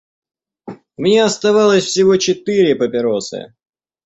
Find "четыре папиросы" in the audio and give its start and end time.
2.17-3.53